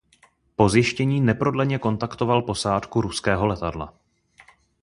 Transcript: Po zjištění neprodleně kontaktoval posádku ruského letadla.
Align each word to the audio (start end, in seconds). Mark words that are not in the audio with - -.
Po 0.55 0.69
zjištění 0.69 1.21
neprodleně 1.21 1.79
kontaktoval 1.79 2.41
posádku 2.41 3.01
ruského 3.01 3.45
letadla. 3.47 3.93